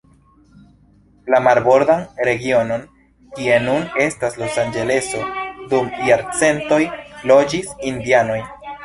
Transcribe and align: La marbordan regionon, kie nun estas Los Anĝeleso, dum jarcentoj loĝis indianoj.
La 1.33 1.39
marbordan 1.47 1.99
regionon, 2.29 2.85
kie 3.35 3.59
nun 3.65 3.85
estas 4.05 4.39
Los 4.45 4.57
Anĝeleso, 4.63 5.21
dum 5.75 5.93
jarcentoj 6.09 6.81
loĝis 7.35 7.71
indianoj. 7.93 8.41